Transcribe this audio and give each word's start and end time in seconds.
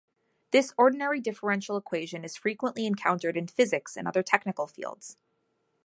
This 0.49 0.73
ordinary 0.79 1.19
differential 1.21 1.77
equation 1.77 2.23
is 2.25 2.35
frequently 2.35 2.87
encountered 2.87 3.37
in 3.37 3.45
physics 3.45 3.95
and 3.95 4.07
other 4.07 4.23
technical 4.23 4.65
fields. 4.65 5.15